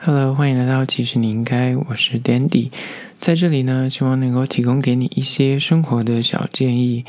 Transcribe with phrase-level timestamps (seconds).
[0.00, 2.70] Hello，欢迎来到其实你应该，我是 Dandy，
[3.20, 7.04] 在这里呢，希望能够提供给你一些生活的小建议，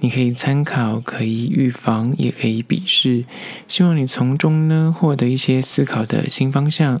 [0.00, 3.24] 你可以参考，可以预防，也可以鄙视，
[3.68, 7.00] 希望你从中呢获得一些思考的新方向。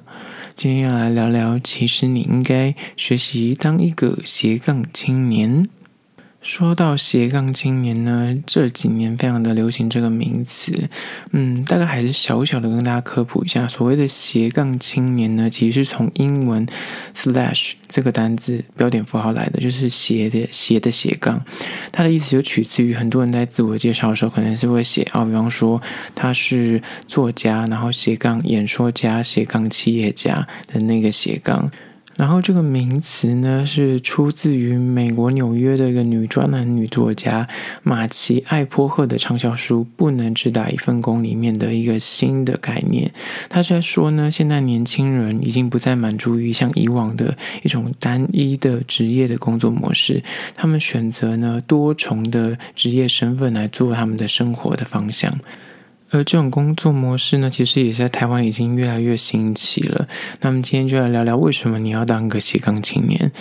[0.56, 5.68] 今天要来聊聊，其实你应该学习当一个斜杠青年。
[6.42, 10.88] 说到斜杠青年呢，这几年非常的流行这个名词。
[11.30, 16.66] 嗯，大概还是小小的跟大家科普一下，所谓的斜杠青年呢，其实是从英文
[17.16, 21.42] slash 这个单字标点符号来的，就是斜的斜的斜杠。
[21.92, 25.80] 它的意思就取自于很多人在自我介绍的时候，可能是会写啊，比方说
[26.14, 31.70] 他是作家，然后斜杠演说家、斜杠企业家的那个斜杠。
[32.16, 37.48] 然后这个名词呢，是出自于美国纽约的一个女专栏女作家
[37.82, 43.10] 玛奇艾波赫的畅销书《不能只打一份工》里面的一个新的概念。
[43.48, 50.22] 她是在说呢，现在年轻人已经不再满足于像以往的一种单一的职业的工作模式，
[50.54, 55.32] 他们选择呢多重的职业身份来做他们的生活的方向。
[56.12, 60.06] 而这种工作模式呢，其实也在台湾已经越来越兴起了。
[60.42, 63.32] 那么今天就来聊聊为什么你要当个斜杠青年。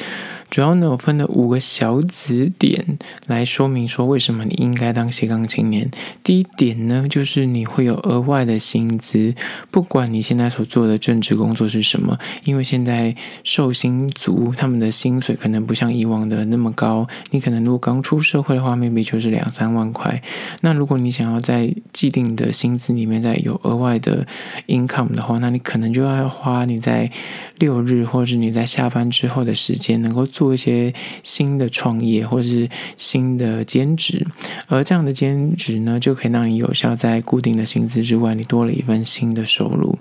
[0.52, 5.90] 主要呢，我分了五个小子点来说明说为什么你应该当斜杠青年。
[6.26, 9.34] 第一点呢，就是你会有额外的薪资，
[9.72, 17.08] 不管你现在所做的正职工作是什么，因为现在受薪族他们的薪水可能不像以往的那么高。
[17.30, 20.22] 你可能如果刚出社会的话，maybe 就是两三万块。
[20.60, 24.28] 那如果你想要在既定的薪资里面再有额外的
[24.68, 27.10] income 的话，那你可能就要花你在
[27.58, 30.28] 六日或者是你在下班之后的时间能够。
[30.42, 34.26] 做一些新的创业或者是新的兼职，
[34.66, 40.00] 而这样的兼职呢，就可以让你有效在固定的薪资之外，你多了一份新的收入。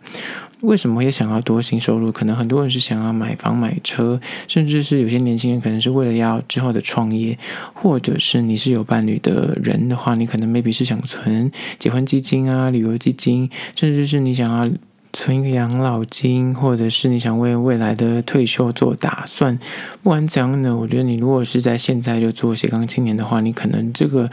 [0.63, 2.11] 为什么也想要多新收入？
[2.11, 4.19] 可能很多人是想要买房买车，
[4.49, 7.39] 甚至是有些年轻人可能是为了要之后的创业，
[7.75, 14.73] 或者是你是有伴侣的人的话，你可能 maybe 是想存结婚基金啊、旅游基金，甚至是你想要。
[15.21, 19.55] 存一个养老金，或者是你想为未来的退休做打算，
[20.03, 24.31] 不管怎样呢，我觉得你如果是在现在就做斜杠青年的话，你可能这个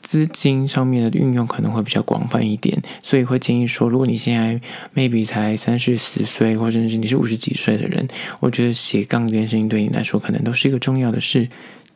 [0.00, 4.58] 资金上面的运用可能会比较广泛一点，所以会建议说，如果你现在
[4.94, 8.08] maybe 才三四十岁，或者是你是五十几岁的人，
[8.40, 11.46] 我觉得斜杠这件事情对你来说可能都是一个重要的事。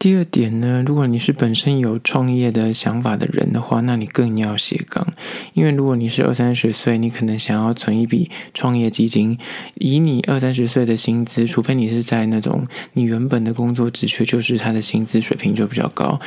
[0.06, 5.05] 第二点呢，如果你是本身有创业的想法的人的话，那你更要斜杠。
[5.53, 9.37] 因为如果你是二三十岁，你可能想要存一笔创业基金，
[9.75, 16.21] 以你二三十岁的薪资，除非你是在那种你原本的工作职缺就是他的薪资水平就比较高。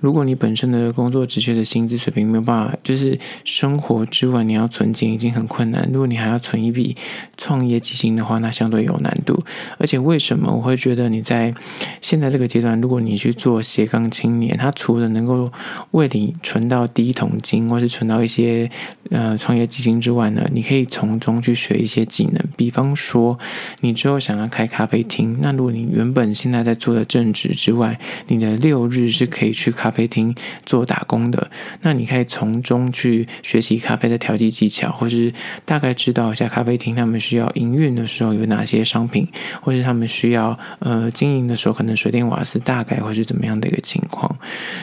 [0.00, 6.96] 如果你本身的工作职缺的薪资水平没有办法，就是生活之外你要存钱已经很困难，如果你还要存一笔
[7.36, 9.44] 创业基金的话，那相对有难度。
[9.76, 11.54] 而且为什么我会觉得你在
[12.00, 15.50] 现在这个阶段，如果你去去做斜杠青年，他除了能够
[15.90, 18.70] 为你存到第一桶金，或是存到一些
[19.10, 22.40] 呃创业基金之外呢，你可以从中去学一些技能。
[22.56, 23.36] 比方说，
[23.80, 27.98] 你之后想要开咖啡厅，那如果你原本现在在做的正职之外，
[28.28, 31.50] 你的六日是可以去咖啡厅做打工的，
[31.82, 35.32] 那你可以从中去学习咖啡的调剂技巧，或是
[35.64, 39.26] 大概知道一下咖啡厅他们需要营运的时候有哪些商品，
[39.60, 43.00] 或是他们需要呃经营的时候可能水电瓦斯大概。
[43.06, 44.38] 会是怎么样的一个情况？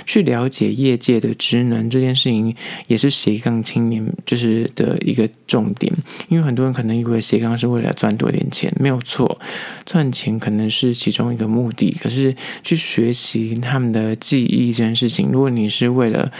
[0.05, 2.55] 去了解业界的职能这件事情，
[2.88, 5.91] 也是斜杠青年就是的一个重点。
[6.27, 9.39] 因为很多人可能以为斜杠是为了赚多点钱，没有错，
[9.85, 11.95] 赚钱可能是其中一个目的。
[12.01, 16.31] 可是去学习他们的技艺这件事情，如果你是为了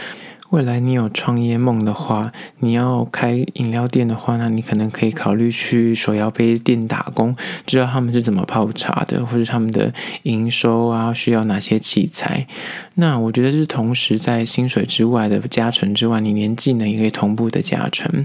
[0.54, 7.34] 未来你有创业梦的话，你要开饮料店的话，那你可能可以考虑去手摇杯店打工，
[7.66, 9.92] 知道他们是怎么泡茶的，或者他们的
[10.22, 12.46] 营收啊，需要哪些器材。
[12.94, 18.24] 那我觉得是同时在薪水之外的加成之外，你连技能也可以同步的加成。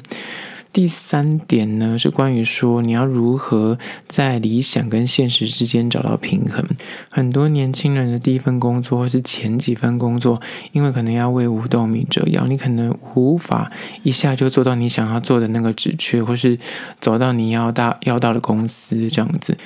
[0.72, 6.64] 第三点呢，是关于说你要如何在理想跟现实之间找到平衡。
[7.10, 10.40] 很多年轻人的第一份工作或是前几份工作，
[10.72, 13.72] 因为可能要为五斗米折腰，你可能无法
[14.04, 16.60] 一下就做到你想要做的那个职缺，或是
[17.02, 19.58] 走到你要到要到的公司这样子。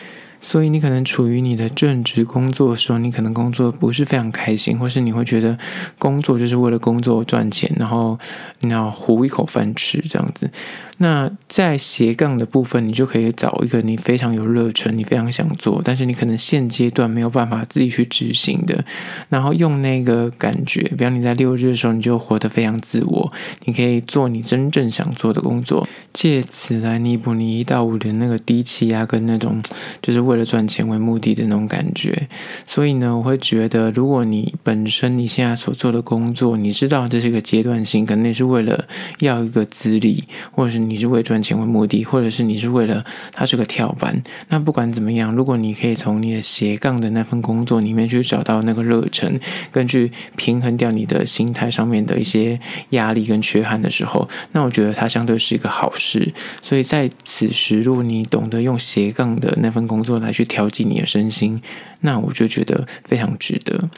[0.45, 5.57] 所以你可能处于你的正职工作的时候，你可能工作不是非常开心，或是你会觉得
[5.98, 8.19] 工作就是为了工作赚钱，然后
[8.60, 10.51] 你要糊一口饭吃这样子。
[10.98, 18.86] 那在斜杠的部分，你就可以找一个你非常有热忱、你非常想做，但是你可能现阶段没有办法自己去执行的，
[19.30, 23.34] 然后用那个感觉，比方你在六日的时候，你就活得非常自我，
[23.66, 29.62] 你可以做你真正想做的工作，借此来弥补你一到五的那个低气压跟那种
[30.01, 32.27] 就是为为了赚钱为目的的那种感觉。
[32.65, 38.85] 所以呢，我会觉得，如果你本身你现在所做的工作，你知道这是一个阶段性，可能你是为了
[39.19, 44.21] 要一个资历，或者是你是为赚钱为目的，或者是你是为了它是个跳板。
[44.50, 49.39] 那不管怎么样，如果你可以从你的斜杠的那份工作里面去找到那个热忱，
[49.71, 52.59] 根据平衡掉你的心态上面的一些
[52.89, 56.33] 压力跟缺憾的时候，那我觉得它相对是一个好事。
[56.62, 61.61] 所以在此时，如果你懂得用斜杠的那份工作来去调剂你的身心，
[62.01, 63.89] 那我就觉得非常值得。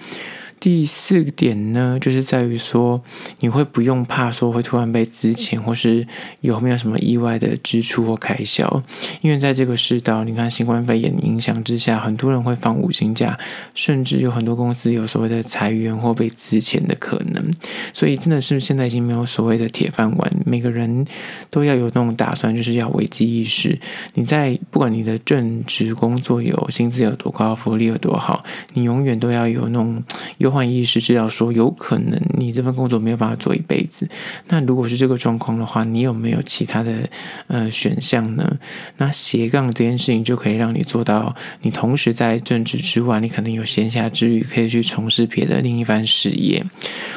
[0.66, 3.00] 第四点呢，就是在于说，
[3.42, 6.08] 你会不用怕说会突然被资遣，或是
[6.42, 8.82] 有没有什么意外的支出或开销。
[9.22, 13.38] 因为在这个世道，你看新冠肺炎影响之下，很多人会放五薪假，
[13.76, 17.54] 甚至有很多公司有所谓的裁员或被资遣的可能。
[17.94, 21.06] 所以真的是现在已经没有所谓的铁饭碗，每个人
[21.52, 23.80] 都要有那种打算，就是要危机意识。
[24.16, 30.04] 你在不管你的正职工作有薪资有多高，福利有多好，你永远都要有那种
[30.40, 30.55] 有。
[30.56, 34.07] 换意识，知道说有可能你这份工作没有办法做一辈子。
[34.48, 37.10] 那如果是这个状况的话，你有没有其他的
[37.48, 38.57] 呃选项呢？
[38.96, 46.66] 那斜杠这件事情就可以让你做到，你同时在正职之外，你可能有闲暇之余可以去从事别的另一番事业。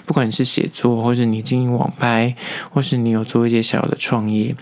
[0.04, 2.34] 不管你是写作，或是你经营网拍，
[2.72, 4.52] 或是你有做一些小的创业，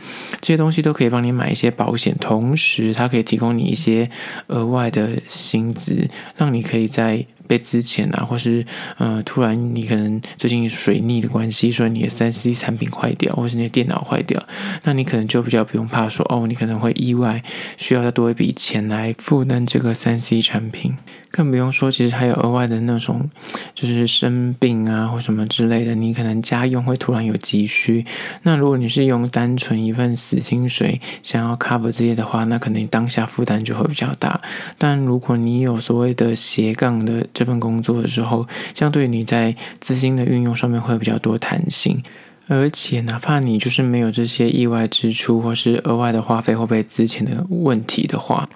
[0.42, 4.10] 这些东西都可以帮你买一些保险，同时它可以提供你一些
[4.48, 7.24] 额外的薪资，让你可以在。
[7.46, 8.64] 被资遣啊，或是
[8.98, 14.42] 呃，突然你可能最近水逆的关系，说你的三 C 产品坏掉，或是你的电脑坏掉，
[14.84, 17.42] 那你可能就比较不用怕说哦，你可能会意外
[17.76, 20.96] 需要再多一笔钱来负担这个三 C 产品。
[21.36, 23.28] 更不用说，其实还有额外的那种，
[23.74, 28.06] 就是生病啊或什么之类的，你可能家用会突然有急需。
[28.42, 34.40] 那如果你是用单纯一份死薪水想要 cover 这些的话，那可能当下负担就会比较大。
[34.78, 42.02] 但如果你有所谓的斜杠的这份工作的时候，相对你在资金的运用上面会比较多弹性，
[42.48, 48.48] 而且哪怕你就是没有这些意外支出或是额外的花费或被资钱的问题的话。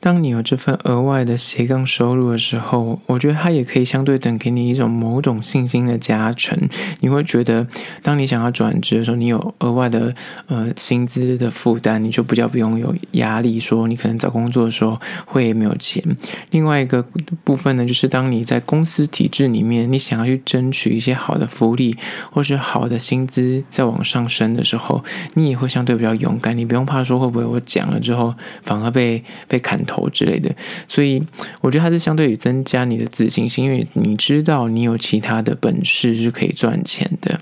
[0.00, 6.58] 当你有这份额外的斜杠收入的时候，我觉得它也可以相对等给你一种某种信心的加成。
[7.00, 7.66] 你会觉得，
[8.02, 10.14] 当你想要转职的时候，你有额外的
[10.46, 16.02] 呃薪资的负担，你就比较不用有压力，说你可能找工作的时候会没有钱。
[16.50, 17.04] 另外一个
[17.44, 21.94] 部分呢，就是当你在公司体制里面，你想要去争取一些好的福利
[22.32, 25.04] 或是好的薪资再往上升的时候，
[25.34, 26.56] 你也会相对比较勇敢。
[26.56, 30.54] 你不用怕说会不会我讲了之后反而被被砍头之类的，
[30.86, 31.20] 所以
[31.60, 37.40] 我觉得它是相对于增加你的自信心，因为你知道你有其他的本事是可以赚钱的，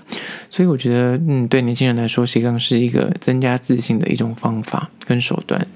[0.49, 5.67] 所以我觉得，嗯，对年轻人来说，斜杠是一个增加自信的一种方法跟手段。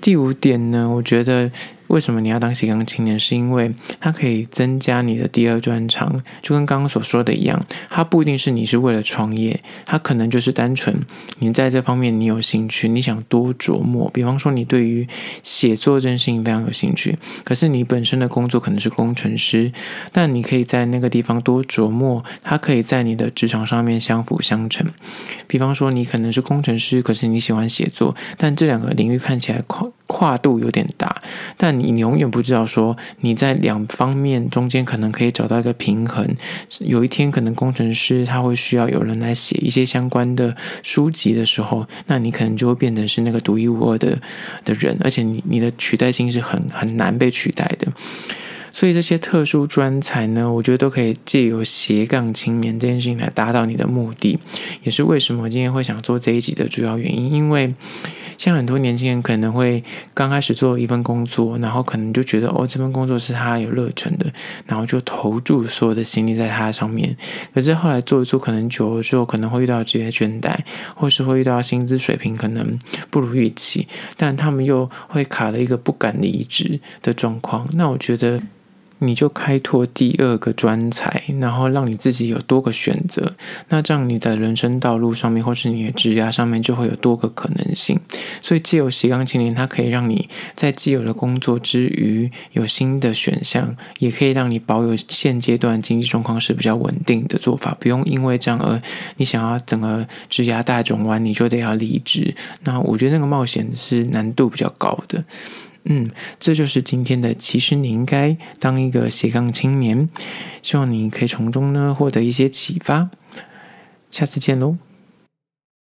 [0.00, 1.50] 第五点呢，我觉得。
[1.90, 3.18] 为什么你要当斜杠青年？
[3.18, 10.96] 是因为它可以增加你的第二专长，就跟刚刚所说的一样，它不一定是你是为了创业，它可能就是单纯
[11.40, 14.08] 你在这方面你有兴趣，你想多琢磨。
[14.14, 15.06] 比方说，你对于
[15.42, 19.72] 写作这件事情非常有兴趣，可是你本身的工作可能是工程师，
[20.12, 24.86] 但你可以在那个地方多琢磨，它可以在你的职场上面相辅相成。
[25.48, 29.60] 比方说，你可能是工程师，可是你喜欢写作，但这两个领域看起来
[30.10, 31.22] 跨度有点大，
[31.56, 36.28] 但你永远不知道说你在两方面中间可能可以找到一个平衡。
[36.80, 44.18] 有一天可能工程师他会需要有人来写一些相关的书籍的时候，那你可能就会变成是那个独一无二的
[44.64, 47.86] 的人，而且你你的取代性是很很难被取代的。
[48.72, 54.38] 所以这些特殊专才呢，我觉得都可以借由斜杠青年这件事情来达到你的目的，
[54.82, 57.32] 也是为什么我今天会想做这一集的主要原因。
[57.32, 57.74] 因为
[58.40, 64.32] 像很多年轻人可能会刚开始做一份工作，然后可能就觉得哦，这份工作是他有热忱的，
[64.66, 67.14] 然后就投注所有的心力在他上面。
[67.52, 70.56] 可是后来做一做，可能久了之后，可能会遇到职业倦怠，
[70.96, 72.78] 或是会遇到薪资水平可能
[73.10, 77.68] 不如预期，但他们又会卡了一个不敢离职的状况。
[77.74, 78.40] 那我觉得。
[79.00, 83.34] 你就开拓第二个专才，然后让你自己有多个选择。
[83.68, 87.98] 那这样你的人生道路上面，或是你的职涯上面，就会有多个可能性。
[88.40, 98.80] 所以，既有斜杠青年，它可以让你在既有的工作之余，有新的选项，也可以让你保有现阶段经济状况是比较稳定的做法，不用因为这样而
[99.16, 102.34] 你想要整个职涯大转弯，你就得要离职。
[102.64, 105.24] 那我觉得那个冒险是难度比较高的。
[105.84, 106.08] 嗯，
[106.38, 107.32] 这就是今天的。
[107.34, 110.08] 其实你应该当一个斜杠青年，
[110.62, 113.10] 希望你可以从中呢获得一些启发。
[114.10, 114.76] 下次见喽。